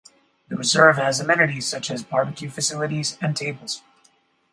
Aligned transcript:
The 0.47 0.55
reserve 0.55 0.97
has 0.97 1.19
amenities 1.19 1.67
such 1.67 1.91
as 1.91 2.01
barbecue 2.01 2.49
facilities 2.49 3.19
and 3.21 3.37
tables. 3.37 3.83